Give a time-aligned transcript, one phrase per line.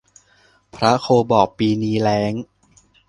[0.75, 2.33] พระโคบอกปีนี้แล้ง